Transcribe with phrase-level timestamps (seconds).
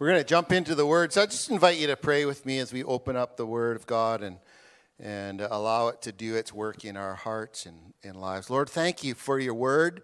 [0.00, 1.12] We're going to jump into the Word.
[1.12, 3.76] So I just invite you to pray with me as we open up the Word
[3.76, 4.38] of God and,
[4.98, 8.50] and allow it to do its work in our hearts and, and lives.
[8.50, 10.02] Lord, thank you for your Word.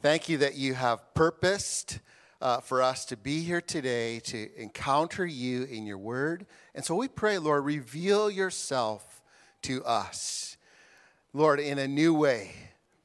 [0.00, 2.00] Thank you that you have purposed
[2.40, 6.44] uh, for us to be here today to encounter you in your Word.
[6.74, 9.22] And so we pray, Lord, reveal yourself
[9.62, 10.56] to us,
[11.32, 12.54] Lord, in a new way.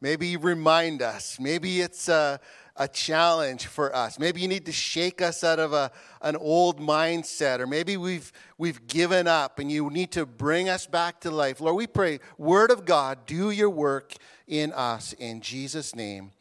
[0.01, 1.39] Maybe remind us.
[1.39, 2.39] Maybe it's a,
[2.77, 4.19] a challenge for us.
[4.19, 5.91] Maybe you need to shake us out of a,
[6.21, 10.85] an old mindset, or maybe we've, we've given up and you need to bring us
[10.85, 11.59] back to life.
[11.59, 14.13] Lord, we pray, Word of God, do your work
[14.47, 15.13] in us.
[15.13, 16.31] In Jesus' name,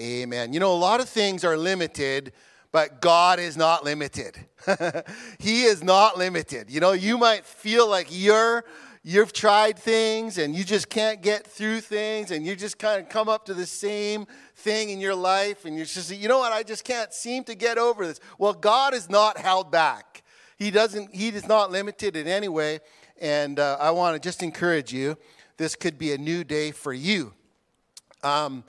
[0.00, 0.52] amen.
[0.52, 2.32] You know, a lot of things are limited,
[2.70, 4.38] but God is not limited.
[5.38, 6.70] he is not limited.
[6.70, 8.64] You know, you might feel like you're
[9.04, 13.08] you've tried things and you just can't get through things and you just kind of
[13.08, 16.52] come up to the same thing in your life and you're just, you know what,
[16.52, 18.20] I just can't seem to get over this.
[18.38, 20.22] Well, God is not held back.
[20.56, 22.78] He doesn't, He is not limited in any way.
[23.20, 25.16] And uh, I want to just encourage you,
[25.56, 27.32] this could be a new day for you.
[28.22, 28.64] Um,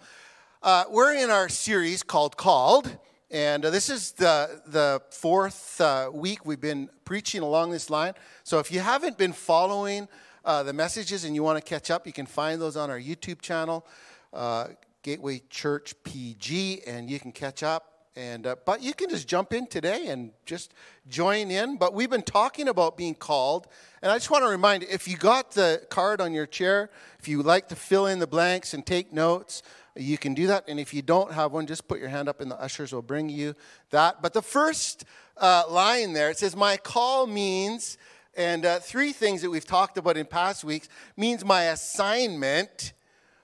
[0.63, 2.97] uh, we're in our series called Called.
[3.29, 8.13] And uh, this is the, the fourth uh, week we've been preaching along this line.
[8.43, 10.07] So if you haven't been following
[10.45, 12.99] uh, the messages and you want to catch up, you can find those on our
[12.99, 13.85] YouTube channel,
[14.33, 14.67] uh,
[15.01, 17.89] Gateway Church PG, and you can catch up.
[18.15, 20.73] And uh, but you can just jump in today and just
[21.09, 21.77] join in.
[21.77, 23.67] But we've been talking about being called,
[24.03, 27.27] and I just want to remind if you got the card on your chair, if
[27.27, 29.63] you like to fill in the blanks and take notes,
[29.95, 30.65] you can do that.
[30.67, 33.01] And if you don't have one, just put your hand up and the ushers will
[33.01, 33.55] bring you
[33.89, 34.21] that.
[34.21, 35.05] But the first
[35.37, 37.97] uh, line there, it says, My call means,
[38.35, 42.93] and uh, three things that we've talked about in past weeks means my assignment,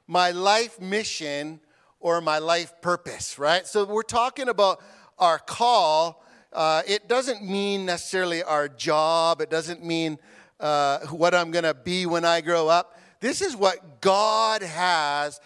[0.07, 1.59] my life mission,
[1.99, 3.67] or my life purpose, right?
[3.67, 4.81] So we're talking about
[5.19, 6.23] our call.
[6.51, 10.17] Uh, it doesn't mean necessarily our job, it doesn't mean
[10.59, 12.97] uh, what I'm going to be when I grow up.
[13.19, 15.39] This is what God has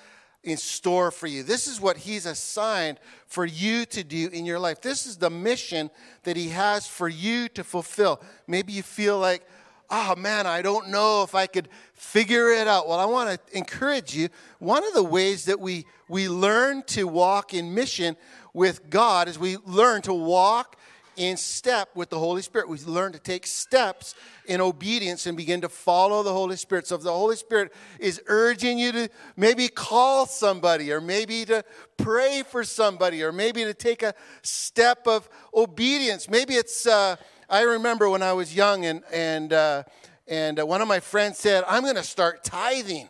[0.43, 1.43] in store for you.
[1.43, 4.81] This is what He's assigned for you to do in your life.
[4.81, 5.89] This is the mission
[6.23, 8.21] that He has for you to fulfill.
[8.47, 9.47] Maybe you feel like,
[9.89, 12.87] oh man, I don't know if I could figure it out.
[12.87, 14.29] Well, I want to encourage you.
[14.59, 18.17] One of the ways that we, we learn to walk in mission
[18.53, 20.77] with God is we learn to walk
[21.16, 22.69] in step with the Holy Spirit.
[22.69, 24.16] We learn to take steps
[24.46, 26.88] in obedience and begin to follow the Holy Spirit.
[26.88, 31.63] So if the Holy Spirit is urging you to maybe call somebody or maybe to
[31.97, 37.16] pray for somebody or maybe to take a step of obedience, maybe it's, uh,
[37.50, 39.84] I remember when I was young and, and, uh,
[40.28, 43.09] and uh, one of my friends said, I'm going to start tithing.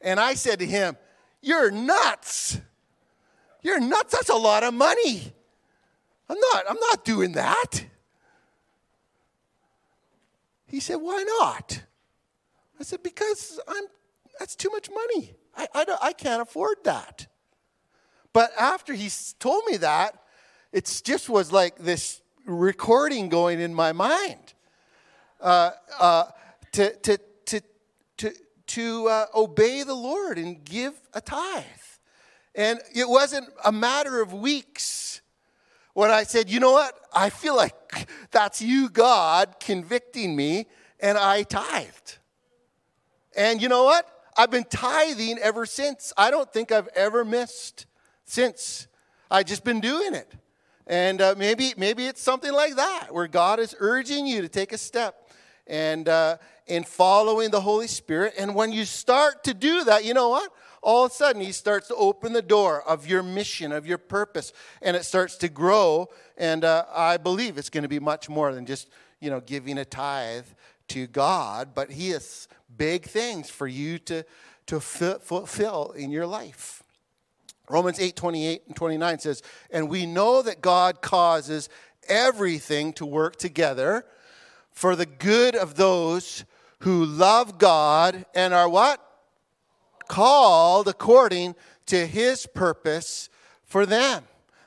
[0.00, 0.96] And I said to him,
[1.40, 2.58] You're nuts.
[3.62, 4.12] You're nuts.
[4.12, 5.32] That's a lot of money.
[6.28, 7.84] I'm not, I'm not doing that.
[10.66, 11.82] He said, Why not?
[12.80, 13.84] I said, Because I'm,
[14.38, 15.34] that's too much money.
[15.56, 17.26] I, I, I can't afford that.
[18.32, 20.22] But after he told me that,
[20.72, 24.54] it just was like this recording going in my mind
[25.40, 26.24] uh, uh,
[26.72, 27.60] to, to, to,
[28.18, 28.32] to,
[28.66, 31.64] to uh, obey the Lord and give a tithe.
[32.54, 35.05] And it wasn't a matter of weeks
[35.96, 36.94] when I said, you know what?
[37.10, 40.66] I feel like that's you, God, convicting me,
[41.00, 42.18] and I tithed.
[43.34, 44.06] And you know what?
[44.36, 46.12] I've been tithing ever since.
[46.14, 47.86] I don't think I've ever missed
[48.26, 48.88] since.
[49.30, 50.30] I've just been doing it.
[50.86, 54.74] And uh, maybe, maybe it's something like that, where God is urging you to take
[54.74, 55.30] a step
[55.66, 56.36] and uh,
[56.66, 58.34] in following the Holy Spirit.
[58.38, 60.52] And when you start to do that, you know what?
[60.86, 63.98] All of a sudden he starts to open the door of your mission, of your
[63.98, 66.08] purpose, and it starts to grow.
[66.38, 68.88] And uh, I believe it's going to be much more than just,
[69.18, 70.46] you know, giving a tithe
[70.88, 74.24] to God, but he has big things for you to,
[74.66, 76.84] to fulfill in your life.
[77.68, 79.42] Romans 8 28 and 29 says,
[79.72, 81.68] And we know that God causes
[82.08, 84.06] everything to work together
[84.70, 86.44] for the good of those
[86.80, 89.02] who love God and are what?
[90.08, 91.54] Called according
[91.86, 93.28] to his purpose
[93.64, 94.24] for them.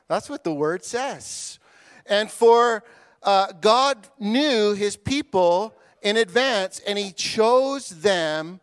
[0.07, 1.59] That's what the word says.
[2.05, 2.83] And for
[3.21, 8.59] uh, God knew his people in advance, and he chose them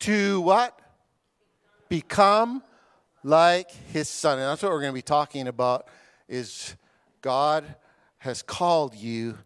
[0.00, 0.78] to what?
[1.88, 2.62] Become
[3.24, 4.38] like his son.
[4.38, 5.88] And that's what we're going to be talking about
[6.28, 6.76] is
[7.20, 7.64] God
[8.18, 9.38] has called you,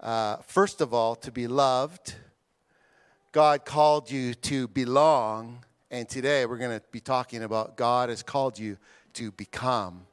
[0.00, 2.14] uh, first of all, to be loved
[3.32, 5.64] God called you to belong.
[5.90, 8.76] And today we're going to be talking about God has called you
[9.14, 10.06] to become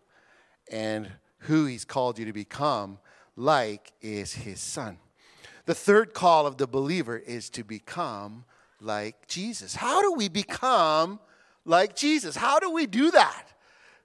[0.71, 2.98] and who he's called you to become
[3.36, 4.98] like is his son.
[5.66, 8.45] The third call of the believer is to become
[8.80, 9.75] like Jesus.
[9.75, 11.19] How do we become
[11.65, 12.38] like Jesus?
[12.38, 13.48] How do we do that?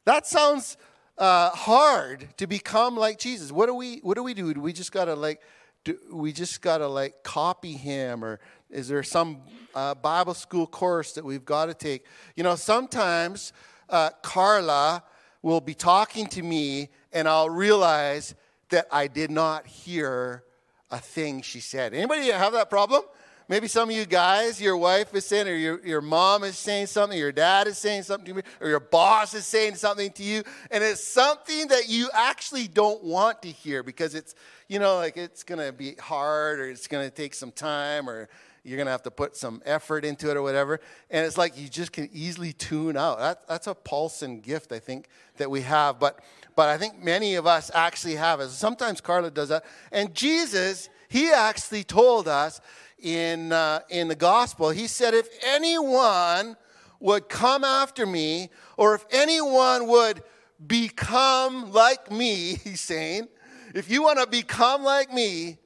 [0.07, 0.77] That sounds
[1.19, 3.53] uh, hard to become like Jesus.
[3.53, 4.53] What do we What do we do?
[4.53, 5.41] Do we just gotta like?
[5.85, 8.41] Do we just gotta like copy him, or
[8.75, 9.39] is there some
[9.75, 12.05] uh, Bible school course that we've got to take?
[12.35, 13.53] You know, sometimes
[13.89, 15.05] uh, Carla
[15.43, 18.35] will be talking to me, and I'll realize
[18.71, 20.43] that I did not hear
[20.91, 21.95] a thing she said.
[21.95, 23.03] Anybody have that problem?
[23.47, 26.87] Maybe some of you guys, your wife is saying, or your, your mom is saying
[26.87, 30.23] something, your dad is saying something to me, or your boss is saying something to
[30.23, 34.35] you, and it's something that you actually don't want to hear because it's,
[34.67, 38.09] you know, like it's going to be hard or it's going to take some time
[38.09, 38.31] or
[38.65, 40.81] you're going to have to put some effort into it or whatever.
[41.11, 43.19] And it's like you just can easily tune out.
[43.19, 46.01] That, that's a Paulson gift, I think, that we have.
[46.01, 46.21] But,
[46.57, 48.49] but I think many of us actually have it.
[48.49, 49.65] Sometimes Carla does that.
[49.93, 52.61] And Jesus, he actually told us,
[53.05, 54.71] in, uh, in the gospel.
[54.71, 56.57] He said, If anyone
[56.99, 60.23] would come after me, or if anyone would
[60.67, 63.29] become like me, he's saying,
[63.75, 65.59] if you want to become like me,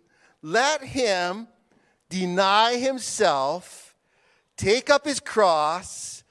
[0.42, 1.46] let him
[2.08, 3.94] deny himself,
[4.56, 6.24] take up his cross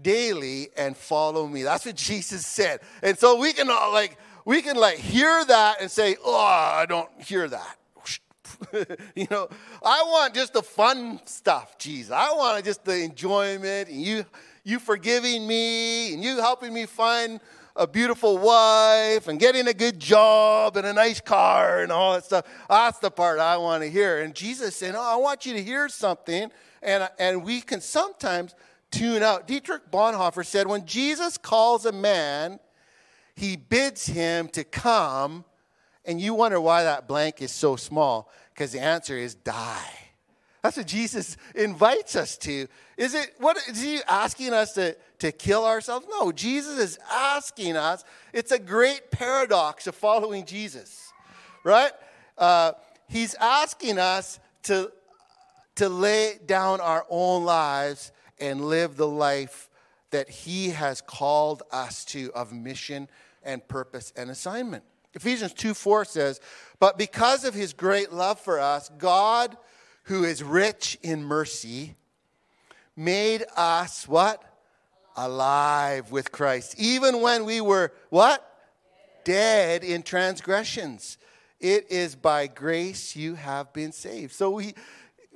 [0.00, 1.62] daily, and follow me.
[1.62, 2.80] That's what Jesus said.
[3.02, 6.86] And so we can all like, we can like hear that and say, oh, I
[6.86, 7.78] don't hear that.
[9.14, 9.48] you know,
[9.82, 12.10] I want just the fun stuff, Jesus.
[12.12, 14.24] I want just the enjoyment and you
[14.64, 17.40] you forgiving me and you helping me find
[17.78, 22.24] a beautiful wife and getting a good job and a nice car and all that
[22.24, 22.44] stuff.
[22.68, 24.18] That's the part I want to hear.
[24.18, 26.50] And Jesus said, "No, I want you to hear something."
[26.82, 28.54] And and we can sometimes
[28.90, 29.46] tune out.
[29.46, 32.58] Dietrich Bonhoeffer said, "When Jesus calls a man,
[33.36, 35.44] he bids him to come."
[36.04, 40.07] And you wonder why that blank is so small because the answer is die.
[40.62, 42.66] That's what Jesus invites us to.
[42.96, 46.06] Is it what is he asking us to, to kill ourselves?
[46.10, 48.04] No, Jesus is asking us.
[48.32, 51.12] It's a great paradox of following Jesus,
[51.64, 51.92] right?
[52.36, 52.72] Uh,
[53.08, 54.92] he's asking us to,
[55.76, 59.70] to lay down our own lives and live the life
[60.10, 63.08] that he has called us to of mission
[63.42, 64.84] and purpose and assignment.
[65.14, 66.40] Ephesians 2 4 says,
[66.78, 69.56] But because of his great love for us, God,
[70.08, 71.94] who is rich in mercy,
[72.96, 74.42] made us what?
[75.16, 76.76] Alive with Christ.
[76.78, 78.42] Even when we were what?
[79.24, 81.18] Dead in transgressions.
[81.60, 84.32] It is by grace you have been saved.
[84.32, 84.74] So we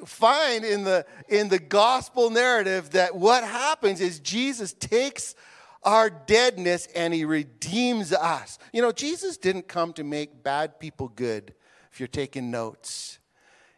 [0.06, 5.34] find in the in the gospel narrative that what happens is Jesus takes
[5.82, 8.58] our deadness and he redeems us.
[8.72, 11.52] You know, Jesus didn't come to make bad people good,
[11.90, 13.18] if you're taking notes.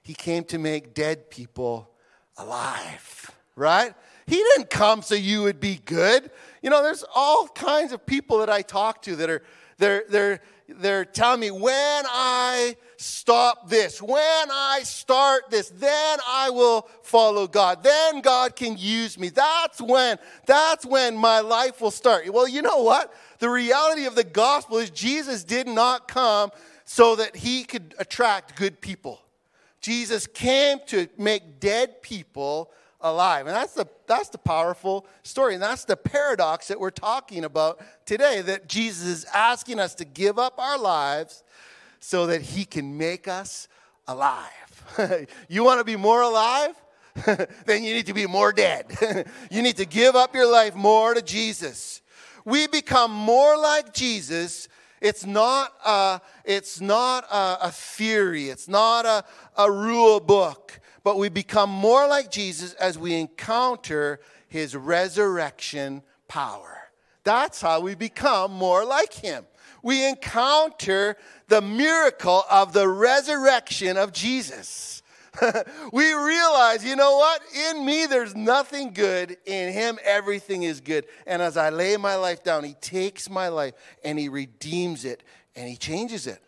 [0.04, 1.90] He came to make dead people
[2.36, 3.94] alive, right?
[4.26, 6.30] He didn't come so you would be good.
[6.62, 9.42] You know, there's all kinds of people that I talk to that are
[9.78, 14.16] they're they're they're telling me when I stop this, when
[14.50, 17.82] I start this, then I will follow God.
[17.82, 19.28] Then God can use me.
[19.28, 22.32] That's when, that's when my life will start.
[22.32, 23.12] Well, you know what?
[23.40, 26.50] The reality of the gospel is Jesus did not come
[26.86, 29.20] so that he could attract good people.
[29.84, 32.70] Jesus came to make dead people
[33.02, 33.46] alive.
[33.46, 35.52] And that's the, that's the powerful story.
[35.52, 40.06] And that's the paradox that we're talking about today that Jesus is asking us to
[40.06, 41.44] give up our lives
[42.00, 43.68] so that he can make us
[44.08, 45.26] alive.
[45.50, 46.74] you want to be more alive?
[47.66, 48.86] then you need to be more dead.
[49.50, 52.00] you need to give up your life more to Jesus.
[52.46, 54.66] We become more like Jesus.
[55.04, 59.24] It's not a, it's not a, a theory, it's not a,
[59.56, 64.18] a rule book but we become more like Jesus as we encounter
[64.48, 66.78] his resurrection power.
[67.22, 69.44] That's how we become more like him.
[69.82, 71.16] We encounter
[71.48, 75.02] the miracle of the resurrection of Jesus.
[75.92, 77.42] we realize, you know what?
[77.70, 79.36] In me, there's nothing good.
[79.46, 81.06] In him, everything is good.
[81.26, 83.74] And as I lay my life down, he takes my life
[84.04, 85.22] and he redeems it
[85.56, 86.40] and he changes it.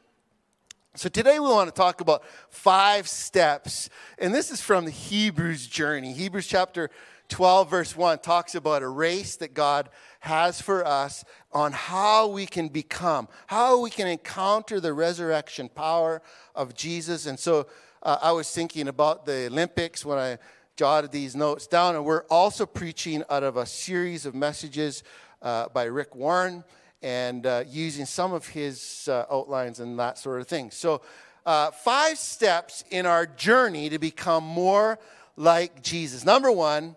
[0.95, 5.66] So today we want to talk about five steps, and this is from the Hebrews
[5.66, 6.14] journey.
[6.14, 6.88] Hebrews chapter
[7.28, 9.90] 12, verse 1 talks about a race that God
[10.21, 16.23] has for us on how we can become, how we can encounter the resurrection power
[16.55, 17.26] of Jesus.
[17.26, 17.66] And so
[18.06, 20.38] uh, I was thinking about the Olympics when I
[20.76, 25.02] jotted these notes down, and we're also preaching out of a series of messages
[25.42, 26.62] uh, by Rick Warren
[27.02, 30.70] and uh, using some of his uh, outlines and that sort of thing.
[30.70, 31.02] So,
[31.44, 35.00] uh, five steps in our journey to become more
[35.36, 36.25] like Jesus.
[36.25, 36.94] Number one,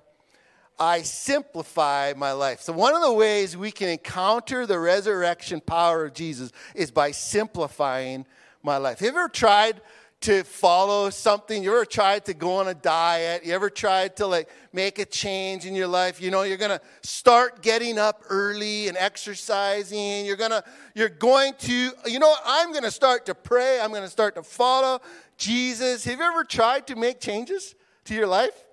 [0.77, 2.61] I simplify my life.
[2.61, 7.09] So, one of the ways we can encounter the resurrection power of Jesus is by
[7.09, 8.27] simplifying
[8.61, 8.99] my life.
[8.99, 9.81] Have you ever tried
[10.21, 11.63] to follow something?
[11.63, 13.45] You ever tried to go on a diet?
[13.45, 16.21] You ever tried to like make a change in your life?
[16.21, 20.25] You know, you're to start getting up early and exercising.
[20.25, 23.79] You're to you're going to you know, I'm to start to pray.
[23.79, 24.99] I'm to start to follow
[25.37, 26.03] Jesus.
[26.03, 28.65] Have you ever tried to make changes to your life?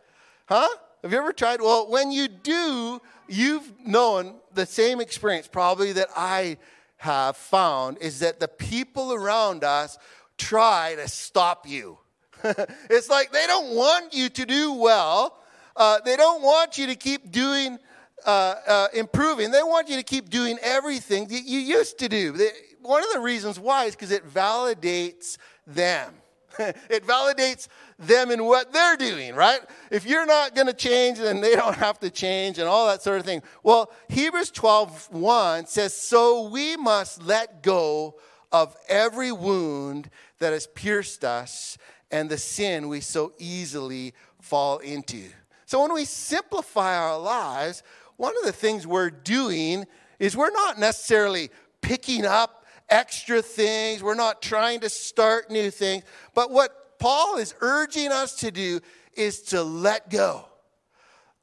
[0.49, 0.69] Huh?
[1.03, 1.61] Have you ever tried?
[1.61, 6.57] Well, when you do, you've known the same experience probably that I
[6.97, 9.99] have found is that the people around us
[10.39, 11.99] try to stop you.
[12.91, 15.39] it's like they don't want you to do well.
[15.75, 17.79] Uh, they don't want you to keep doing,
[18.25, 19.51] uh, uh, improving.
[19.51, 22.33] They want you to keep doing everything that you used to do.
[22.33, 22.51] They,
[22.81, 26.15] one of the reasons why is because it validates them.
[26.59, 29.61] it validates them in what they're doing, right?
[29.91, 33.03] If you're not going to change, then they don't have to change and all that
[33.03, 33.43] sort of thing.
[33.63, 38.17] Well, Hebrews 12 1 says, So we must let go
[38.53, 41.79] of every wound that has pierced us
[42.11, 45.25] and the sin we so easily fall into.
[45.67, 47.83] So when we simplify our lives,
[48.17, 49.85] one of the things we're doing
[50.19, 51.51] is we're not necessarily
[51.83, 57.55] picking up extra things, we're not trying to start new things, but what Paul is
[57.61, 58.81] urging us to do
[59.15, 60.45] is to let go.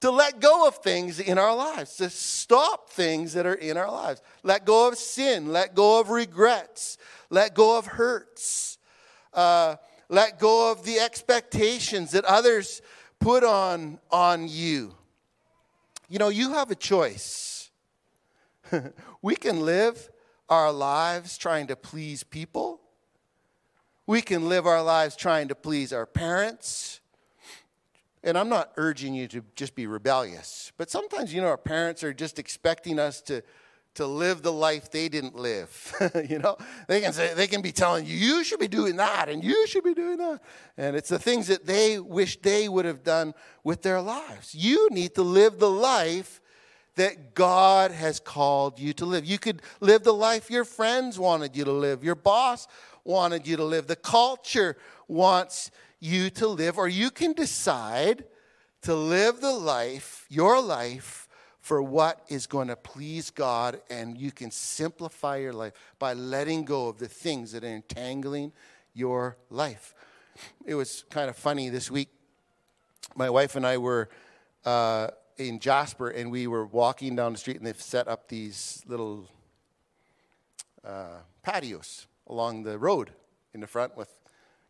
[0.02, 3.90] To let go of things in our lives, to stop things that are in our
[3.90, 4.22] lives.
[4.44, 6.98] Let go of sin, let go of regrets,
[7.30, 8.73] let go of hurts,
[9.34, 9.76] uh,
[10.10, 12.82] let go of the expectations that others
[13.20, 14.94] put on, on you.
[16.10, 17.72] You know, you have a choice.
[19.22, 20.10] we can live
[20.50, 22.82] our lives trying to please people.
[24.06, 27.00] We can live our lives trying to please our parents.
[28.24, 32.04] And I'm not urging you to just be rebellious, but sometimes, you know, our parents
[32.04, 33.42] are just expecting us to
[33.96, 35.94] to live the life they didn't live.
[36.30, 36.58] you know,
[36.88, 39.68] they can say they can be telling you you should be doing that and you
[39.68, 40.42] should be doing that.
[40.78, 43.34] And it's the things that they wish they would have done
[43.64, 44.56] with their lives.
[44.56, 46.42] You need to live the life
[46.96, 49.26] that God has called you to live.
[49.26, 52.68] You could live the life your friends wanted you to live, your boss
[53.04, 58.26] wanted you to live, the culture wants you to live, or you can decide
[58.84, 61.23] to live the life, your life
[61.64, 66.66] for what is going to please God, and you can simplify your life by letting
[66.66, 68.52] go of the things that are entangling
[68.94, 69.96] your life.
[70.66, 72.10] It was kind of funny this week.
[73.16, 74.10] My wife and I were
[74.66, 78.84] uh, in Jasper, and we were walking down the street, and they've set up these
[78.86, 79.30] little
[80.84, 83.12] uh, patios along the road
[83.54, 84.10] in the front with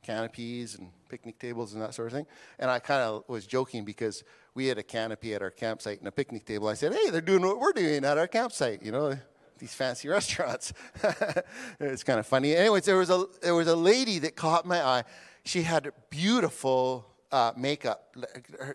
[0.03, 2.27] canopies and picnic tables and that sort of thing.
[2.59, 4.23] And I kind of was joking because
[4.55, 6.67] we had a canopy at our campsite and a picnic table.
[6.67, 9.17] I said, hey, they're doing what we're doing at our campsite, you know,
[9.59, 10.73] these fancy restaurants.
[11.79, 12.55] it's kind of funny.
[12.55, 15.03] Anyways, there was, a, there was a lady that caught my eye.
[15.43, 18.15] She had beautiful uh, makeup,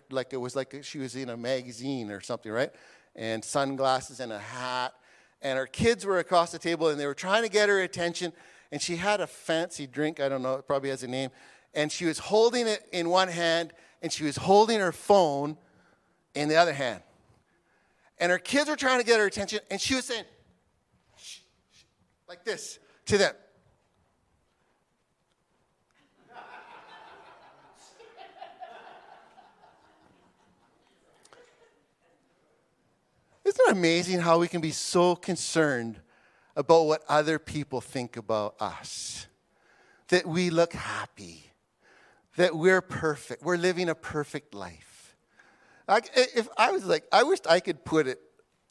[0.09, 2.71] like it was like she was in a magazine or something, right?
[3.15, 4.93] And sunglasses and a hat.
[5.41, 8.33] And her kids were across the table and they were trying to get her attention
[8.71, 10.19] and she had a fancy drink.
[10.19, 11.31] I don't know, it probably has a name.
[11.73, 15.57] And she was holding it in one hand, and she was holding her phone
[16.33, 17.01] in the other hand.
[18.17, 20.25] And her kids were trying to get her attention, and she was saying,
[21.17, 21.39] shh,
[21.71, 21.83] shh,
[22.27, 23.33] like this to them.
[33.45, 35.99] Isn't it amazing how we can be so concerned
[36.59, 39.27] about what other people think about us.
[40.09, 41.53] That we look happy.
[42.35, 43.43] That we're perfect.
[43.43, 44.88] We're living a perfect life.
[45.89, 48.21] Like, if I was like, I wished I could put it,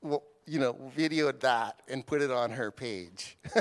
[0.03, 3.37] you know, video that and put it on her page.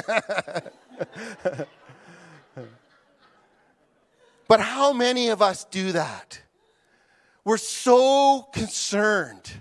[4.48, 6.40] but how many of us do that?
[7.44, 9.52] We're so concerned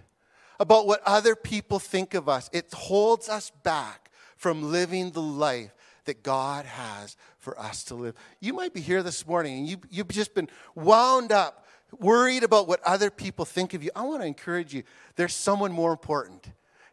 [0.61, 2.51] about what other people think of us.
[2.53, 5.73] It holds us back from living the life
[6.05, 8.15] that God has for us to live.
[8.41, 11.66] You might be here this morning and you, you've just been wound up,
[11.99, 13.91] worried about what other people think of you.
[13.95, 14.83] I want to encourage you
[15.17, 16.47] there's someone more important,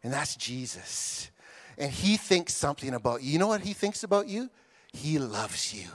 [0.04, 1.30] and that's Jesus.
[1.78, 3.32] And he thinks something about you.
[3.32, 4.50] You know what he thinks about you?
[4.92, 5.88] He loves you.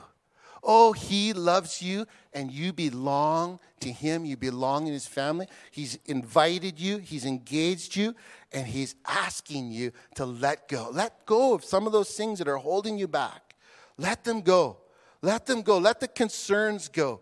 [0.62, 4.24] Oh, he loves you and you belong to him.
[4.24, 5.46] You belong in his family.
[5.70, 8.14] He's invited you, he's engaged you,
[8.52, 10.88] and he's asking you to let go.
[10.92, 13.54] Let go of some of those things that are holding you back.
[13.96, 14.78] Let them go.
[15.22, 15.78] Let them go.
[15.78, 17.20] Let the concerns go.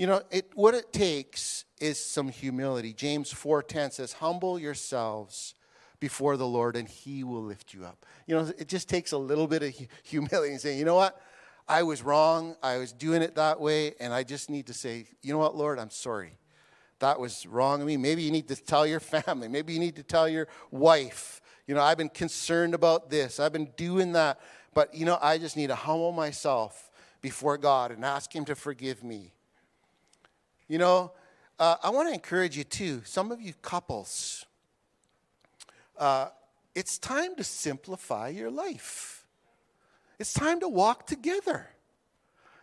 [0.00, 2.94] You know, it, what it takes is some humility.
[2.94, 5.54] James 4:10 says, "Humble yourselves
[5.98, 9.18] before the Lord and he will lift you up." You know, it just takes a
[9.18, 11.20] little bit of humility and saying, "You know what?
[11.68, 12.56] I was wrong.
[12.62, 15.54] I was doing it that way, and I just need to say, you know what,
[15.54, 16.38] Lord, I'm sorry.
[17.00, 17.98] That was wrong of me.
[17.98, 19.48] Maybe you need to tell your family.
[19.48, 21.42] Maybe you need to tell your wife.
[21.66, 23.38] You know, I've been concerned about this.
[23.38, 24.40] I've been doing that.
[24.72, 26.90] But, you know, I just need to humble myself
[27.20, 29.34] before God and ask Him to forgive me.
[30.70, 31.10] You know,
[31.58, 33.02] uh, I want to encourage you too.
[33.04, 34.46] Some of you couples,
[35.98, 36.28] uh,
[36.76, 39.26] it's time to simplify your life.
[40.20, 41.66] It's time to walk together.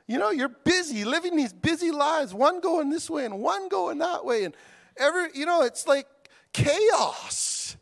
[0.07, 3.97] You know, you're busy living these busy lives, one going this way and one going
[3.97, 4.45] that way.
[4.45, 4.55] And
[4.95, 6.07] every, you know, it's like
[6.53, 7.75] chaos.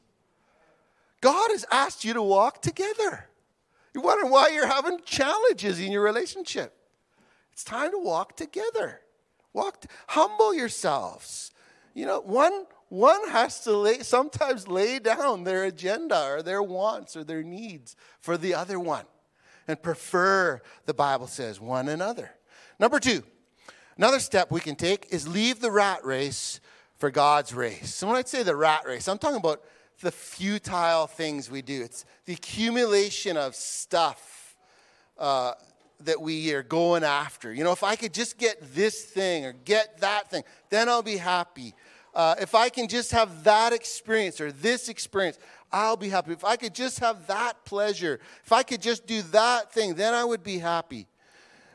[1.22, 3.30] God has asked you to walk together.
[3.94, 6.76] You wonder why you're having challenges in your relationship.
[7.54, 9.02] It's time to walk together.
[9.56, 11.52] Walk, humble yourselves.
[11.94, 17.16] You know, one one has to lay, sometimes lay down their agenda or their wants
[17.16, 19.06] or their needs for the other one
[19.68, 22.32] and prefer, the Bible says, one another.
[22.80, 23.24] Number two,
[23.98, 26.60] another step we can take is leave the rat race
[26.98, 27.94] for God's race.
[27.94, 29.64] So when I say the rat race, I'm talking about
[30.02, 31.82] the futile things we do.
[31.82, 34.56] It's the accumulation of stuff
[35.18, 35.54] uh,
[36.02, 37.54] that we are going after.
[37.54, 41.02] You know, if I could just get this thing or get that thing, then I'll
[41.02, 41.74] be happy.
[42.14, 45.38] Uh, if I can just have that experience or this experience,
[45.72, 46.32] I'll be happy.
[46.32, 50.14] If I could just have that pleasure, if I could just do that thing, then
[50.14, 51.08] I would be happy.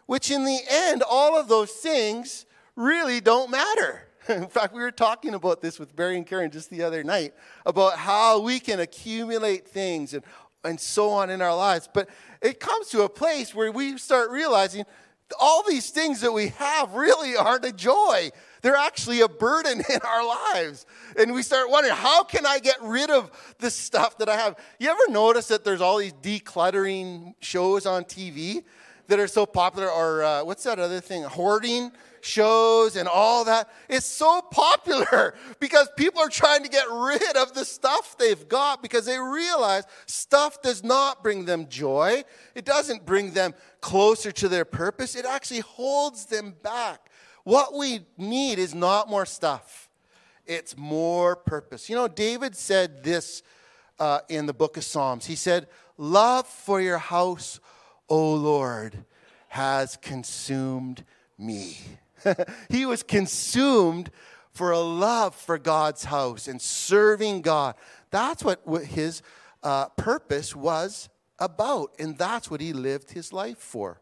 [0.07, 4.09] Which in the end, all of those things really don't matter.
[4.29, 7.35] In fact, we were talking about this with Barry and Karen just the other night
[7.67, 10.23] about how we can accumulate things and,
[10.64, 11.88] and so on in our lives.
[11.93, 12.09] But
[12.40, 14.84] it comes to a place where we start realizing
[15.39, 18.30] all these things that we have really aren't a joy.
[18.63, 20.87] They're actually a burden in our lives.
[21.19, 24.56] And we start wondering, how can I get rid of the stuff that I have?
[24.78, 28.65] You ever notice that there's all these decluttering shows on TV
[29.10, 29.90] that are so popular?
[29.90, 31.25] are uh, what's that other thing?
[31.25, 31.92] Hoarding
[32.23, 33.68] shows and all that.
[33.88, 38.82] It's so popular because people are trying to get rid of the stuff they've got
[38.82, 42.25] because they realize stuff does not bring them joy.
[42.54, 45.14] It doesn't bring them closer to their purpose.
[45.14, 47.10] It actually holds them back.
[47.44, 49.88] What we need is not more stuff,
[50.46, 51.88] it's more purpose.
[51.88, 53.42] You know, David said this
[53.99, 55.26] uh, in the book of Psalms.
[55.26, 57.60] He said, Love for your house,
[58.10, 59.04] O Lord,
[59.49, 61.04] has consumed
[61.38, 61.78] me.
[62.68, 64.10] he was consumed
[64.52, 67.75] for a love for God's house and serving God.
[68.10, 69.23] That's what his
[69.62, 74.00] uh, purpose was about, and that's what he lived his life for.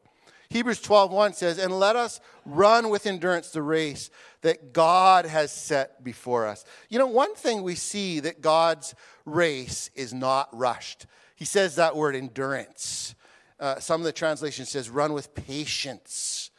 [0.51, 6.03] Hebrews 12:1 says, "And let us run with endurance the race that God has set
[6.03, 8.95] before us." You know, one thing we see that God's
[9.27, 11.07] race is not rushed.
[11.37, 13.15] He says that word endurance.
[13.61, 16.51] Uh, some of the translation says run with patience.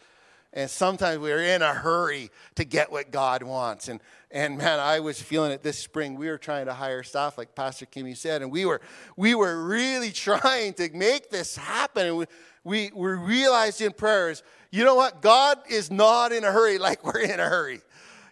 [0.51, 3.88] And sometimes we're in a hurry to get what God wants.
[3.88, 6.15] And, and man, I was feeling it this spring.
[6.15, 8.81] We were trying to hire staff, like Pastor Kimmy said, and we were,
[9.15, 12.07] we were really trying to make this happen.
[12.07, 12.25] And we,
[12.63, 15.21] we, we realized in prayers, you know what?
[15.21, 17.81] God is not in a hurry like we're in a hurry.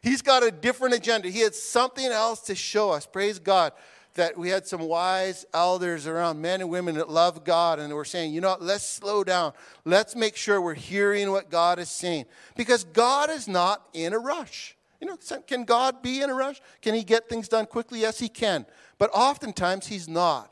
[0.02, 1.30] He's got a different agenda.
[1.30, 3.06] He had something else to show us.
[3.06, 3.74] Praise God
[4.18, 8.04] that we had some wise elders around, men and women that love God, and we're
[8.04, 9.54] saying, you know what, let's slow down.
[9.86, 12.26] Let's make sure we're hearing what God is saying.
[12.56, 14.76] Because God is not in a rush.
[15.00, 16.62] You know, can God be in a rush?
[16.82, 18.02] Can He get things done quickly?
[18.02, 18.66] Yes, He can.
[18.98, 20.52] But oftentimes He's not.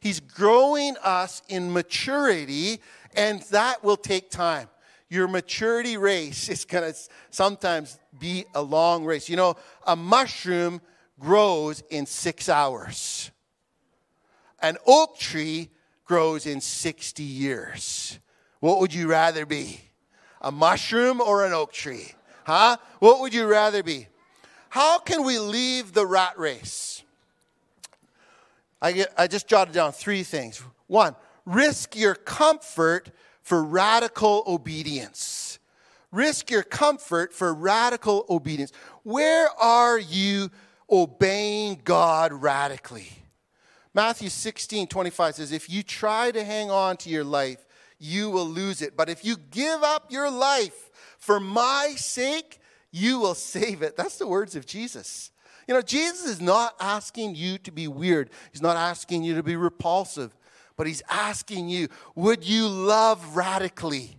[0.00, 2.80] He's growing us in maturity,
[3.16, 4.68] and that will take time.
[5.08, 6.98] Your maturity race is going to
[7.30, 9.28] sometimes be a long race.
[9.28, 10.80] You know, a mushroom
[11.18, 13.30] grows in six hours.
[14.60, 15.70] An oak tree
[16.04, 18.18] grows in 60 years.
[18.60, 19.80] What would you rather be?
[20.40, 22.12] A mushroom or an oak tree?
[22.44, 22.76] Huh?
[23.00, 24.08] What would you rather be?
[24.68, 27.02] How can we leave the rat race?
[28.80, 30.62] I, get, I just jotted down three things.
[30.86, 33.10] One, risk your comfort
[33.42, 35.58] for radical obedience.
[36.12, 38.72] Risk your comfort for radical obedience.
[39.02, 40.50] Where are you
[40.90, 43.08] obeying God radically.
[43.94, 47.64] Matthew 16, 25 says, If you try to hang on to your life,
[47.98, 48.96] you will lose it.
[48.96, 53.96] But if you give up your life for my sake, you will save it.
[53.96, 55.30] That's the words of Jesus.
[55.66, 59.42] You know, Jesus is not asking you to be weird, He's not asking you to
[59.42, 60.36] be repulsive,
[60.76, 64.18] but He's asking you, would you love radically?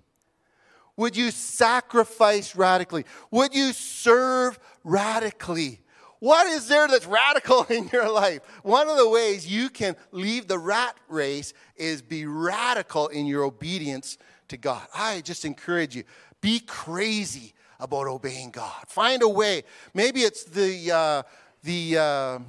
[0.97, 3.05] Would you sacrifice radically?
[3.29, 5.81] Would you serve radically?
[6.19, 8.41] What is there that's radical in your life?
[8.63, 13.43] One of the ways you can leave the rat race is be radical in your
[13.43, 14.17] obedience
[14.49, 14.85] to God.
[14.93, 16.03] I just encourage you
[16.41, 18.83] be crazy about obeying God.
[18.87, 19.63] Find a way.
[19.93, 21.23] Maybe it's the, uh,
[21.63, 22.39] the uh,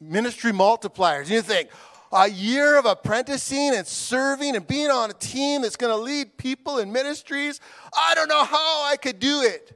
[0.00, 1.28] ministry multipliers.
[1.28, 1.70] You think,
[2.12, 6.36] a year of apprenticing and serving and being on a team that's going to lead
[6.36, 7.60] people in ministries.
[7.96, 9.72] I don't know how I could do it.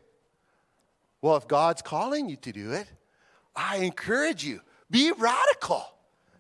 [1.23, 2.87] Well, if God's calling you to do it,
[3.55, 4.61] I encourage you
[4.91, 5.85] be radical.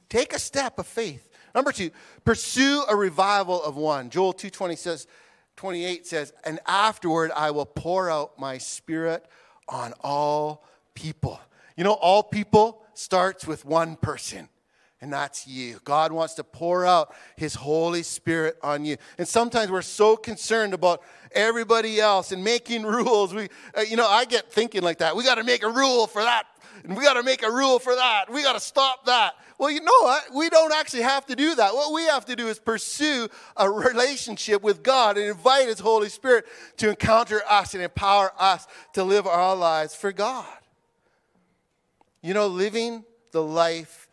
[0.09, 1.29] Take a step of faith.
[1.55, 1.91] Number two,
[2.25, 4.11] pursue a revival of one.
[4.11, 5.07] Joel 220 says,
[5.57, 9.25] 28 says, And afterward I will pour out my spirit
[9.69, 11.41] on all people.
[11.77, 14.49] You know, all people starts with one person
[15.01, 15.81] and that's you.
[15.85, 18.97] God wants to pour out His Holy Spirit on you.
[19.17, 23.33] And sometimes we're so concerned about everybody else and making rules.
[23.33, 25.17] We, uh, you know, I get thinking like that.
[25.17, 26.45] We got to make a rule for that,
[26.85, 28.27] and we got to make a rule for that.
[28.33, 29.35] We got to stop that.
[29.59, 30.35] Well, you know what?
[30.35, 31.75] We don't actually have to do that.
[31.75, 36.09] What we have to do is pursue a relationship with God and invite His Holy
[36.09, 36.47] Spirit
[36.79, 40.47] to encounter us and empower us to live our lives for God.
[42.23, 44.09] You know, living the life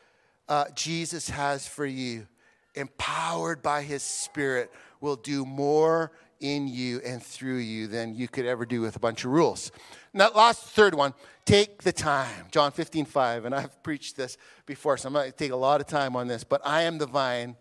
[0.49, 2.27] uh, Jesus has for you,
[2.75, 8.45] empowered by his Spirit, will do more in you and through you than you could
[8.45, 9.71] ever do with a bunch of rules.
[10.17, 11.13] Now, last third one,
[11.45, 12.45] take the time.
[12.49, 13.45] John 15, 5.
[13.45, 16.27] And I've preached this before, so I'm going to take a lot of time on
[16.27, 16.43] this.
[16.43, 17.55] But I am the vine,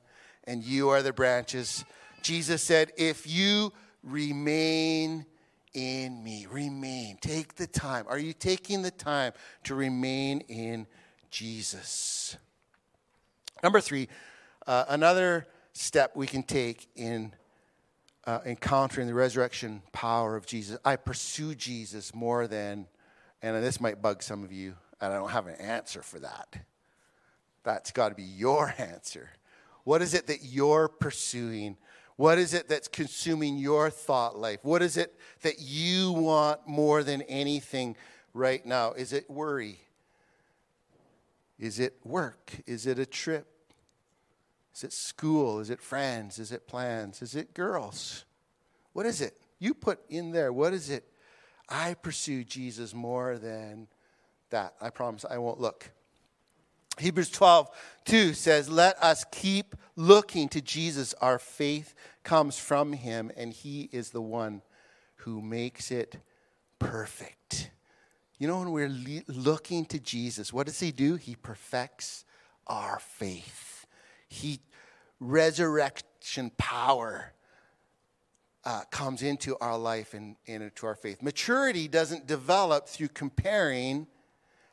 [0.45, 1.85] and you are the branches.
[2.23, 5.27] Jesus said, If you remain
[5.75, 7.19] in me, remain.
[7.21, 8.07] Take the time.
[8.09, 10.87] Are you taking the time to remain in
[11.31, 12.39] Jesus?
[13.63, 14.09] Number three,
[14.67, 17.35] uh, another step we can take in
[18.27, 20.79] uh, encountering the resurrection power of Jesus.
[20.85, 22.87] I pursue Jesus more than,
[23.41, 26.57] and this might bug some of you, and I don't have an answer for that.
[27.63, 29.31] That's got to be your answer.
[29.85, 31.77] What is it that you're pursuing?
[32.17, 34.61] What is it that's consuming your thought life?
[34.63, 37.97] What is it that you want more than anything
[38.35, 38.93] right now?
[38.93, 39.81] Is it worry?
[41.59, 42.53] Is it work?
[42.67, 43.47] Is it a trip?
[44.77, 45.61] Is it school?
[45.61, 46.39] Is it friends?
[46.39, 47.23] Is it plans?
[47.23, 48.27] Is it girls?
[48.93, 49.41] What is it?
[49.59, 51.09] You put in there, what is it?
[51.67, 53.89] I pursue Jesus more than
[54.51, 54.75] that.
[54.79, 55.91] I promise I won't look.
[56.99, 57.71] Hebrews 12,
[58.05, 61.15] 2 says, Let us keep looking to Jesus.
[61.23, 64.61] Our faith comes from him, and he is the one
[65.17, 66.19] who makes it
[66.79, 67.71] perfect.
[68.39, 71.17] You know, when we're le- looking to Jesus, what does he do?
[71.17, 72.27] He perfects
[72.67, 73.76] our faith.
[74.29, 74.61] He
[75.21, 77.33] resurrection power
[78.65, 81.23] uh, comes into our life and, and into our faith.
[81.23, 84.07] Maturity doesn't develop through comparing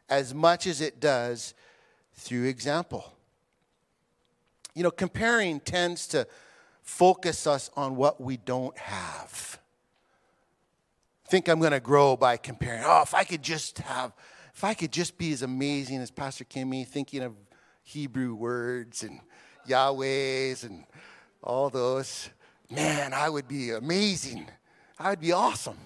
[0.09, 1.53] as much as it does
[2.15, 3.13] through example.
[4.73, 6.27] You know, comparing tends to
[6.81, 9.59] focus us on what we don't have
[11.33, 12.83] think I'm going to grow by comparing.
[12.85, 14.13] Oh, if I could just have,
[14.53, 17.33] if I could just be as amazing as Pastor Kimmy, thinking of
[17.81, 19.19] Hebrew words and
[19.67, 20.85] Yahweh's and
[21.41, 22.29] all those,
[22.69, 24.47] man, I would be amazing.
[24.99, 25.77] I'd be awesome,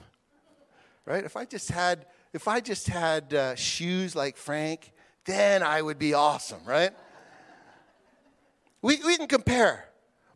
[1.05, 1.23] right?
[1.23, 4.91] If I just had, if I just had uh, shoes like Frank,
[5.25, 6.91] then I would be awesome, right?
[8.81, 9.85] We, we can compare,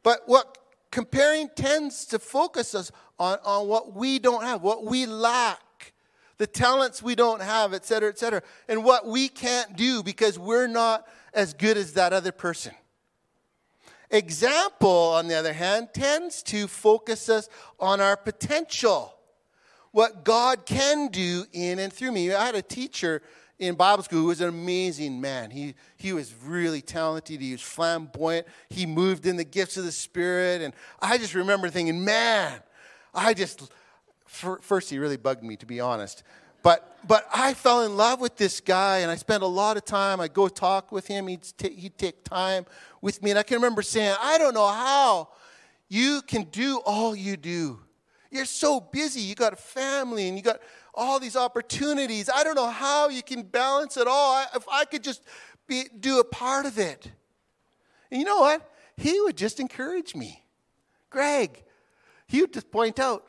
[0.04, 0.58] but what
[0.92, 5.94] comparing tends to focus us on, on what we don't have, what we lack,
[6.38, 10.40] the talents we don't have, et cetera, et cetera, and what we can't do because
[10.40, 12.74] we're not as good as that other person.
[14.12, 17.47] Example, on the other hand, tends to focus us
[17.80, 19.15] on our potential,
[19.91, 22.34] what God can do in and through me.
[22.34, 23.21] I had a teacher
[23.58, 25.52] in Bible school who was an amazing man.
[25.52, 27.39] He, he was really talented.
[27.39, 28.47] He was flamboyant.
[28.69, 30.62] He moved in the gifts of the Spirit.
[30.62, 32.60] And I just remember thinking, man,
[33.13, 33.71] I just,
[34.26, 36.24] first, he really bugged me, to be honest.
[36.63, 39.86] But, but I fell in love with this guy, and I spent a lot of
[39.86, 40.19] time.
[40.19, 41.28] I'd go talk with him.
[41.28, 42.65] He'd, t- he'd take time
[43.02, 43.32] with me.
[43.32, 45.30] And I can remember saying, I don't know how
[45.90, 47.80] you can do all you do.
[48.30, 49.20] You're so busy.
[49.22, 50.62] You got a family, and you got
[50.94, 52.30] all these opportunities.
[52.34, 54.34] I don't know how you can balance it all.
[54.34, 55.22] I, if I could just
[55.68, 57.12] be, do a part of it.
[58.10, 58.70] And you know what?
[58.96, 60.44] He would just encourage me.
[61.10, 61.64] Greg,
[62.28, 63.26] he would just point out,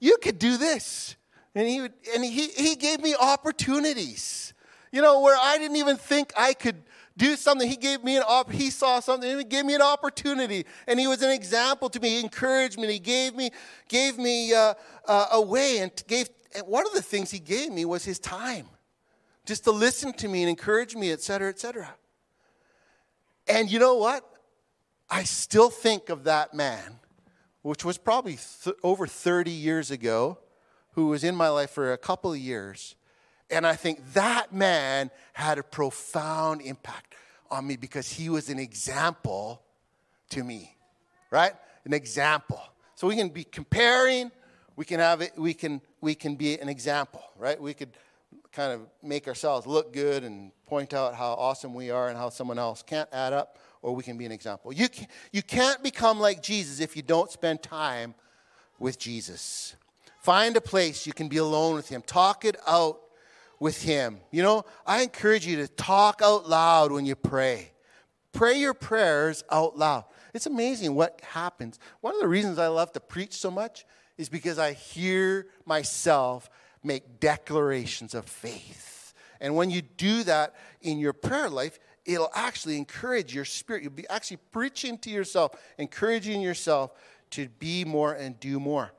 [0.00, 1.16] you could do this.
[1.54, 4.54] And he would, and he, he gave me opportunities,
[4.92, 6.82] you know, where I didn't even think I could
[7.20, 7.68] do something.
[7.68, 10.64] He gave me an op- he saw something he gave me an opportunity.
[10.88, 12.08] And he was an example to me.
[12.08, 12.90] He encouraged me.
[12.90, 13.50] He gave me,
[13.88, 14.74] gave me uh,
[15.06, 18.18] uh, a way and gave, and one of the things he gave me was his
[18.18, 18.66] time
[19.44, 21.94] just to listen to me and encourage me, et cetera, et cetera.
[23.46, 24.24] And you know what?
[25.10, 27.00] I still think of that man,
[27.62, 30.38] which was probably th- over 30 years ago,
[30.92, 32.96] who was in my life for a couple of years.
[33.50, 37.14] And I think that man had a profound impact
[37.50, 39.62] on me because he was an example
[40.30, 40.76] to me,
[41.30, 41.52] right?
[41.84, 42.62] An example.
[42.94, 44.30] So we can be comparing,
[44.76, 47.60] we can have it, we can we can be an example, right?
[47.60, 47.90] We could
[48.52, 52.30] kind of make ourselves look good and point out how awesome we are and how
[52.30, 54.72] someone else can't add up, or we can be an example.
[54.72, 58.14] You, can, you can't become like Jesus if you don't spend time
[58.78, 59.76] with Jesus.
[60.20, 63.00] Find a place you can be alone with Him, talk it out
[63.60, 64.20] with Him.
[64.32, 67.70] You know, I encourage you to talk out loud when you pray.
[68.32, 70.04] Pray your prayers out loud.
[70.34, 71.78] It's amazing what happens.
[72.00, 73.84] One of the reasons I love to preach so much
[74.16, 76.50] is because I hear myself
[76.82, 79.12] make declarations of faith.
[79.40, 83.82] And when you do that in your prayer life, it'll actually encourage your spirit.
[83.82, 86.92] You'll be actually preaching to yourself, encouraging yourself
[87.30, 88.92] to be more and do more.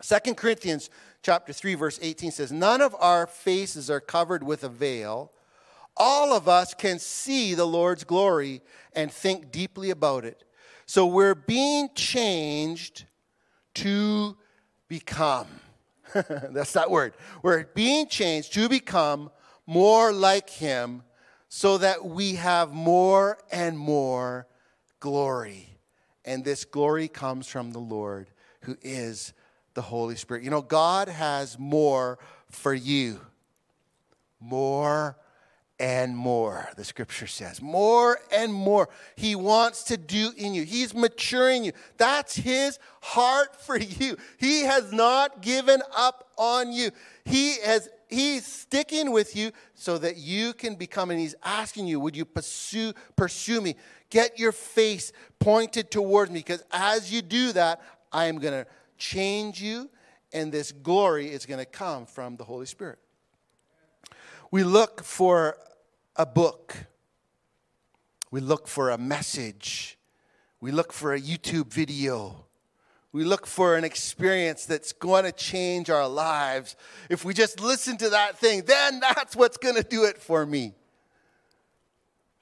[0.00, 0.90] Second Corinthians
[1.22, 5.32] chapter 3 verse 18 says, "None of our faces are covered with a veil.
[5.96, 8.62] All of us can see the Lord's glory
[8.94, 10.44] and think deeply about it.
[10.86, 13.04] So we're being changed
[13.74, 14.36] to
[14.88, 15.46] become.
[16.14, 17.14] That's that word.
[17.42, 19.30] We're being changed to become
[19.66, 21.02] more like Him
[21.48, 24.46] so that we have more and more
[24.98, 25.78] glory.
[26.24, 28.30] And this glory comes from the Lord
[28.62, 29.32] who is
[29.74, 30.42] the Holy Spirit.
[30.42, 32.18] You know, God has more
[32.50, 33.20] for you.
[34.40, 35.16] More
[35.80, 37.62] and more, the scripture says.
[37.62, 38.90] More and more.
[39.16, 40.62] He wants to do in you.
[40.64, 41.72] He's maturing you.
[41.96, 44.18] That's his heart for you.
[44.36, 46.90] He has not given up on you.
[47.24, 51.98] He has he's sticking with you so that you can become and he's asking you,
[51.98, 53.74] would you pursue pursue me?
[54.10, 57.80] Get your face pointed towards me because as you do that,
[58.12, 59.90] I am going to change you
[60.32, 62.98] and this glory is going to come from the Holy Spirit.
[64.52, 65.56] We look for
[66.16, 66.76] a book.
[68.30, 69.98] We look for a message.
[70.60, 72.44] We look for a YouTube video.
[73.12, 76.76] We look for an experience that's going to change our lives.
[77.08, 80.46] If we just listen to that thing, then that's what's going to do it for
[80.46, 80.74] me.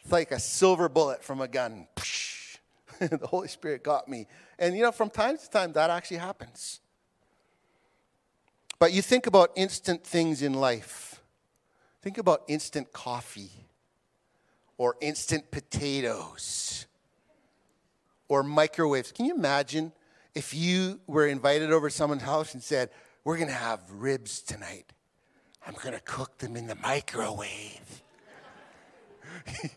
[0.01, 1.87] It's like a silver bullet from a gun.
[3.21, 4.27] the Holy Spirit got me.
[4.59, 6.81] And you know, from time to time, that actually happens.
[8.79, 11.21] But you think about instant things in life.
[12.03, 13.51] Think about instant coffee
[14.77, 16.87] or instant potatoes
[18.29, 19.11] or microwaves.
[19.11, 19.93] Can you imagine
[20.35, 22.91] if you were invited over someone's house and said,
[23.25, 24.93] We're going to have ribs tonight?
[25.67, 28.03] I'm going to cook them in the microwave.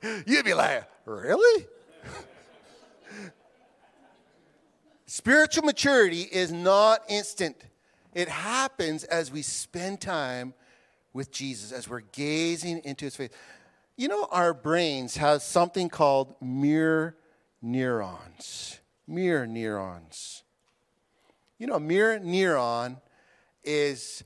[0.25, 1.65] You'd be like, Really?
[5.05, 7.57] Spiritual maturity is not instant.
[8.13, 10.53] It happens as we spend time
[11.13, 13.29] with Jesus, as we're gazing into his face.
[13.97, 17.15] You know, our brains have something called mirror
[17.61, 18.79] neurons.
[19.07, 20.43] Mirror neurons.
[21.57, 22.99] You know, mirror neuron
[23.63, 24.23] is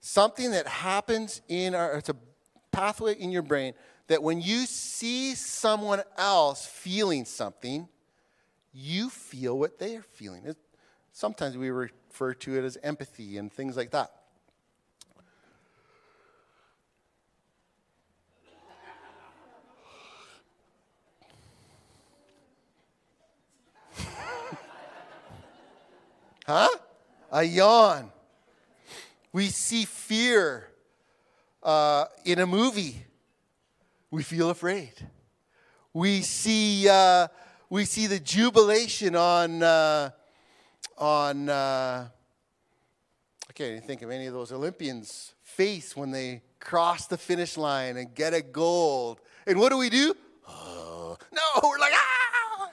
[0.00, 2.16] something that happens in our, it's a
[2.72, 3.74] pathway in your brain
[4.08, 7.88] that when you see someone else feeling something,
[8.76, 10.42] you feel what they are feeling.
[10.44, 10.58] It,
[11.12, 14.12] sometimes we refer to it as empathy and things like that.
[26.46, 26.68] Huh?
[27.32, 28.12] A yawn.
[29.32, 30.68] We see fear
[31.60, 33.04] uh, in a movie.
[34.12, 34.92] We feel afraid.
[35.92, 37.26] We see, uh,
[37.68, 40.10] we see the jubilation on, uh,
[40.98, 42.08] on uh,
[43.48, 47.56] I can't even think of any of those Olympians' face when they cross the finish
[47.56, 49.20] line and get a gold.
[49.46, 50.14] And what do we do?
[50.48, 52.70] Oh, no, we're like, ah!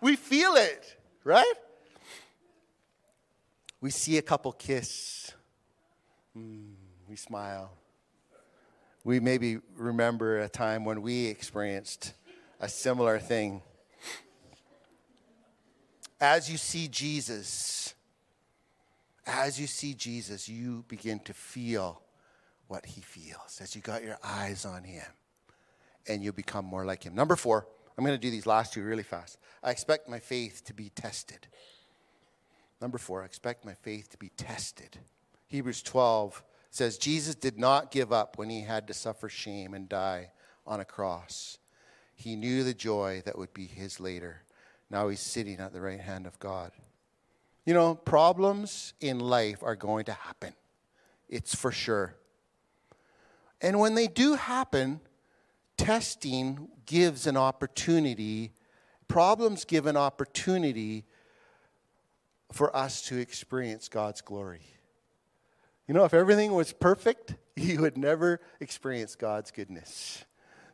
[0.00, 1.54] We feel it, right?
[3.80, 5.32] We see a couple kiss.
[6.36, 6.74] Mm,
[7.08, 7.72] we smile.
[9.04, 12.14] We maybe remember a time when we experienced
[12.60, 13.62] a similar thing.
[16.22, 17.94] As you see Jesus,
[19.26, 22.00] As you see Jesus, you begin to feel
[22.68, 25.06] what he feels as you got your eyes on him
[26.08, 27.14] and you become more like him.
[27.14, 27.66] Number four,
[27.98, 29.38] I'm going to do these last two really fast.
[29.62, 31.48] I expect my faith to be tested.
[32.80, 34.98] Number four, I expect my faith to be tested.
[35.48, 39.88] Hebrews 12 says, Jesus did not give up when he had to suffer shame and
[39.88, 40.30] die
[40.66, 41.58] on a cross.
[42.14, 44.42] He knew the joy that would be his later.
[44.92, 46.70] Now he's sitting at the right hand of God.
[47.64, 50.52] You know, problems in life are going to happen,
[51.28, 52.14] it's for sure.
[53.62, 55.00] And when they do happen,
[55.76, 58.52] testing gives an opportunity,
[59.08, 61.04] problems give an opportunity
[62.50, 64.62] for us to experience God's glory.
[65.86, 70.24] You know, if everything was perfect, you would never experience God's goodness.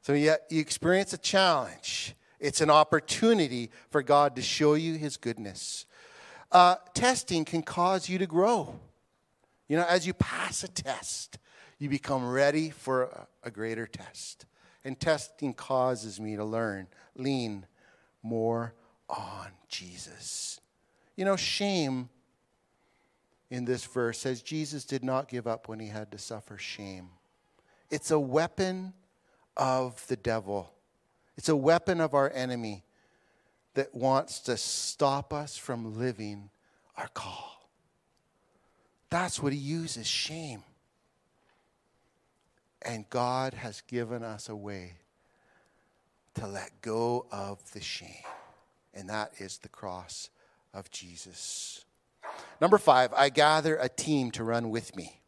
[0.00, 2.16] So yet you experience a challenge.
[2.40, 5.87] It's an opportunity for God to show you his goodness.
[6.51, 8.79] Uh, testing can cause you to grow.
[9.68, 11.38] You know, as you pass a test,
[11.79, 14.46] you become ready for a, a greater test.
[14.85, 17.66] And testing causes me to learn, lean
[18.22, 18.74] more
[19.09, 20.61] on Jesus.
[21.16, 22.09] You know, shame
[23.51, 27.11] in this verse says Jesus did not give up when he had to suffer shame.
[27.90, 28.92] It's a weapon
[29.57, 30.72] of the devil,
[31.38, 32.83] it's a weapon of our enemy
[33.74, 36.51] that wants to stop us from living
[36.96, 37.70] our call.
[39.09, 40.64] That's what he uses shame.
[42.83, 44.94] And God has given us a way
[46.35, 48.24] to let go of the shame,
[48.92, 50.31] and that is the cross
[50.74, 51.85] of Jesus.
[52.61, 55.20] Number five, I gather a team to run with me.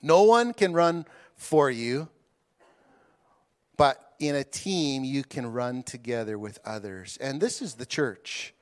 [0.00, 1.04] No one can run
[1.36, 2.08] for you,
[3.76, 7.18] but in a team, you can run together with others.
[7.20, 8.54] And this is the church.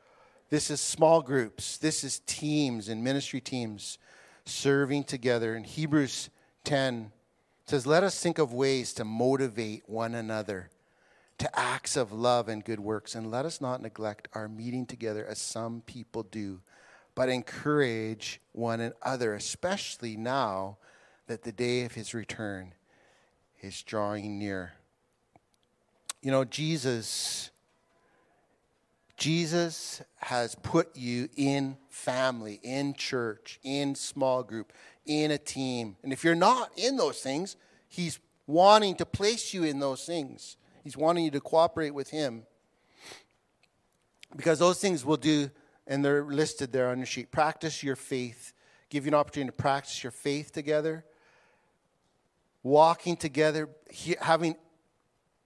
[0.48, 1.76] This is small groups.
[1.76, 3.98] This is teams and ministry teams
[4.44, 5.54] serving together.
[5.54, 6.30] In Hebrews
[6.64, 7.12] 10,
[7.66, 10.70] says, Let us think of ways to motivate one another
[11.38, 15.24] to acts of love and good works, and let us not neglect our meeting together
[15.24, 16.60] as some people do,
[17.14, 20.76] but encourage one another, especially now
[21.28, 22.74] that the day of his return
[23.62, 24.72] is drawing near.
[26.22, 27.50] You know, Jesus.
[29.16, 34.72] Jesus has put you in family, in church, in small group
[35.04, 35.96] in a team.
[36.02, 37.56] And if you're not in those things,
[37.88, 40.56] He's wanting to place you in those things.
[40.83, 42.44] He's wanting you to cooperate with Him.
[44.37, 45.50] Because those things will do,
[45.87, 47.30] and they're listed there on your sheet.
[47.30, 48.52] Practice your faith,
[48.88, 51.04] give you an opportunity to practice your faith together,
[52.62, 53.68] walking together,
[54.20, 54.54] having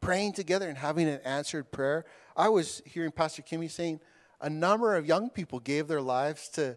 [0.05, 2.05] praying together and having an answered prayer.
[2.37, 4.01] I was hearing Pastor Kimmy saying
[4.39, 6.77] a number of young people gave their lives to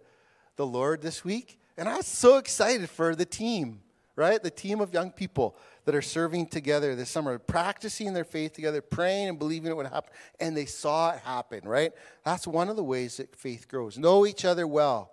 [0.56, 1.60] the Lord this week.
[1.78, 3.82] And I was so excited for the team,
[4.16, 4.42] right?
[4.42, 8.82] The team of young people that are serving together this summer, practicing their faith together,
[8.82, 10.14] praying and believing it would happen.
[10.40, 11.92] And they saw it happen, right?
[12.24, 13.98] That's one of the ways that faith grows.
[13.98, 15.12] Know each other well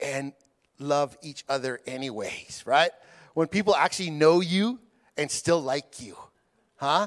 [0.00, 0.32] and
[0.80, 2.90] love each other, anyways, right?
[3.34, 4.80] When people actually know you
[5.16, 6.16] and still like you,
[6.74, 7.06] huh?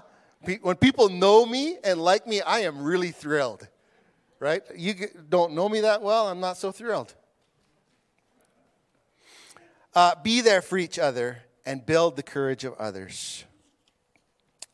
[0.61, 3.67] When people know me and like me, I am really thrilled,
[4.39, 4.63] right?
[4.75, 4.95] You
[5.29, 7.13] don't know me that well, I'm not so thrilled.
[9.93, 13.43] Uh, be there for each other and build the courage of others.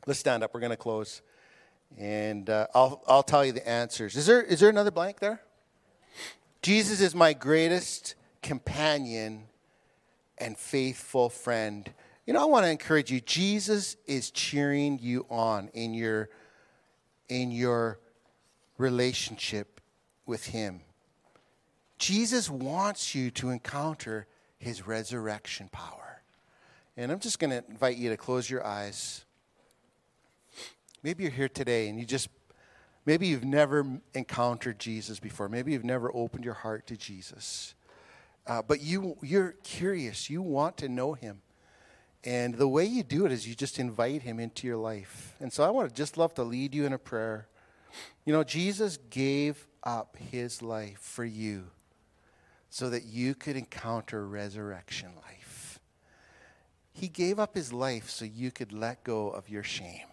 [0.05, 0.53] Let's stand up.
[0.53, 1.21] We're going to close.
[1.97, 4.15] And uh, I'll, I'll tell you the answers.
[4.15, 5.41] Is there, is there another blank there?
[6.61, 9.43] Jesus is my greatest companion
[10.37, 11.91] and faithful friend.
[12.25, 13.21] You know, I want to encourage you.
[13.21, 16.29] Jesus is cheering you on in your,
[17.29, 17.99] in your
[18.77, 19.79] relationship
[20.25, 20.81] with Him.
[21.97, 26.21] Jesus wants you to encounter his resurrection power.
[26.97, 29.25] And I'm just going to invite you to close your eyes.
[31.03, 32.29] Maybe you're here today and you just,
[33.05, 35.49] maybe you've never encountered Jesus before.
[35.49, 37.75] Maybe you've never opened your heart to Jesus.
[38.47, 40.29] Uh, but you, you're curious.
[40.29, 41.41] You want to know him.
[42.25, 45.35] And the way you do it is you just invite him into your life.
[45.39, 47.47] And so I want to just love to lead you in a prayer.
[48.25, 51.65] You know, Jesus gave up his life for you
[52.71, 55.79] so that you could encounter resurrection life.
[56.91, 60.07] He gave up his life so you could let go of your shame.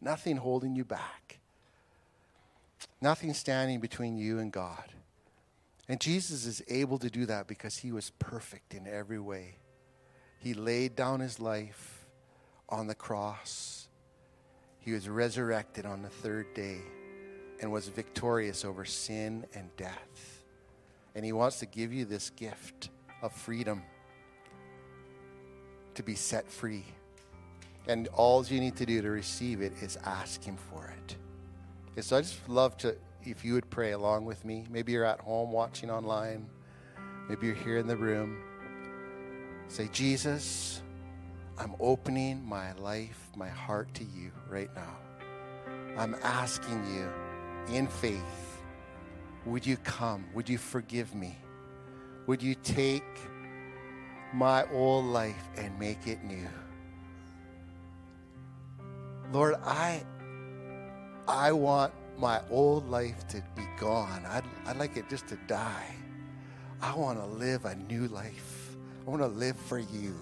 [0.00, 1.38] Nothing holding you back,
[3.00, 4.84] nothing standing between you and God.
[5.88, 9.56] And Jesus is able to do that because he was perfect in every way.
[10.42, 12.04] He laid down his life
[12.68, 13.86] on the cross.
[14.80, 16.78] He was resurrected on the third day
[17.60, 20.42] and was victorious over sin and death.
[21.14, 22.90] And He wants to give you this gift
[23.22, 23.82] of freedom
[25.94, 26.86] to be set free.
[27.86, 32.02] And all you need to do to receive it is ask Him for it.
[32.02, 34.64] So I just love to, if you would pray along with me.
[34.68, 36.48] Maybe you're at home watching online,
[37.28, 38.42] maybe you're here in the room.
[39.72, 40.82] Say, Jesus,
[41.56, 44.98] I'm opening my life, my heart to you right now.
[45.96, 48.60] I'm asking you in faith,
[49.46, 50.26] would you come?
[50.34, 51.38] Would you forgive me?
[52.26, 53.02] Would you take
[54.34, 56.50] my old life and make it new?
[59.32, 60.04] Lord, I
[61.26, 64.22] I want my old life to be gone.
[64.26, 65.94] I'd, I'd like it just to die.
[66.82, 68.61] I want to live a new life.
[69.04, 70.14] I want to live for you.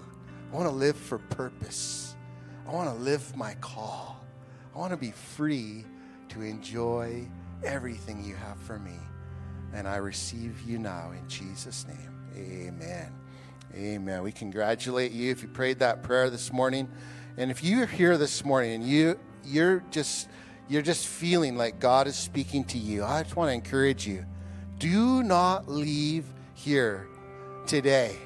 [0.51, 2.15] I want to live for purpose.
[2.67, 4.25] I want to live my call.
[4.75, 5.85] I want to be free
[6.29, 7.27] to enjoy
[7.63, 8.97] everything you have for me.
[9.73, 12.11] And I receive you now in Jesus' name.
[12.35, 13.13] Amen.
[13.75, 14.23] Amen.
[14.23, 16.89] We congratulate you if you prayed that prayer this morning.
[17.37, 20.27] And if you're here this morning and you you're just
[20.67, 24.25] you're just feeling like God is speaking to you, I just want to encourage you.
[24.79, 26.25] Do not leave
[26.55, 27.07] here
[27.65, 28.17] today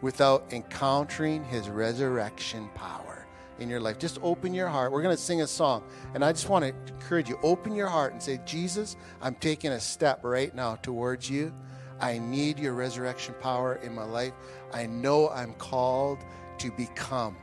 [0.00, 3.26] without encountering his resurrection power
[3.58, 3.98] in your life.
[3.98, 4.92] Just open your heart.
[4.92, 5.82] We're going to sing a song.
[6.14, 9.72] And I just want to encourage you open your heart and say, Jesus, I'm taking
[9.72, 11.52] a step right now towards you.
[12.00, 14.32] I need your resurrection power in my life.
[14.72, 16.18] I know I'm called
[16.58, 17.36] to become.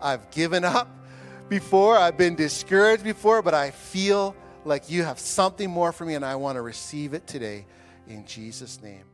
[0.00, 0.88] I've given up
[1.48, 4.34] before, I've been discouraged before, but I feel
[4.64, 7.66] like you have something more for me and I want to receive it today
[8.06, 9.09] in Jesus' name.